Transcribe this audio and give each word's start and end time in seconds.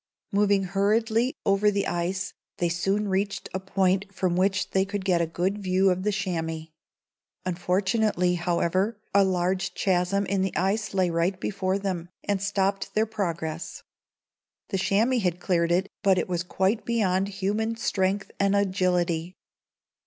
Moving 0.31 0.63
hurriedly 0.63 1.35
over 1.45 1.69
the 1.69 1.85
ice, 1.85 2.33
they 2.57 2.69
soon 2.69 3.07
reached 3.07 3.49
a 3.53 3.59
point 3.59 4.11
from 4.11 4.35
which 4.35 4.71
they 4.71 4.83
could 4.83 5.05
get 5.05 5.21
a 5.21 5.27
good 5.27 5.59
view 5.59 5.91
of 5.91 6.01
the 6.01 6.11
chamois. 6.11 6.69
Unfortunately, 7.45 8.33
however, 8.33 8.99
a 9.13 9.23
large 9.23 9.75
chasm 9.75 10.25
in 10.25 10.41
the 10.41 10.57
ice 10.57 10.95
lay 10.95 11.11
right 11.11 11.39
before 11.39 11.77
them, 11.77 12.09
and 12.23 12.41
stopped 12.41 12.95
their 12.95 13.05
progress. 13.05 13.83
The 14.69 14.79
chamois 14.79 15.19
had 15.19 15.39
cleared 15.39 15.71
it, 15.71 15.87
but 16.01 16.17
it 16.17 16.27
was 16.27 16.41
quite 16.41 16.83
beyond 16.83 17.27
human 17.27 17.75
strength 17.75 18.31
and 18.39 18.55
agility. 18.55 19.35